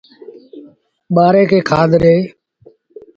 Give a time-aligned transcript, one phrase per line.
[1.15, 2.15] ٻآري کي کآڌ ڏي۔